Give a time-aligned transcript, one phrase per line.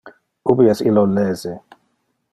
[0.53, 1.53] Ubi es illo lese?